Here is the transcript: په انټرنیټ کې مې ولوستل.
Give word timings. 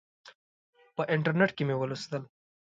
په 0.95 1.01
انټرنیټ 1.13 1.51
کې 1.55 1.63
مې 1.67 1.75
ولوستل. 1.77 2.21